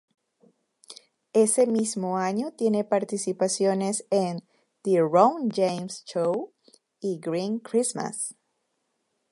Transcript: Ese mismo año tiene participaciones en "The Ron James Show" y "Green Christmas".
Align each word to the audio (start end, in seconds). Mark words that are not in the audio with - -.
Ese 1.33 1.67
mismo 1.67 2.17
año 2.17 2.53
tiene 2.53 2.83
participaciones 2.83 4.07
en 4.09 4.41
"The 4.81 5.01
Ron 5.01 5.51
James 5.51 6.03
Show" 6.05 6.53
y 6.99 7.19
"Green 7.19 7.59
Christmas". 7.59 8.35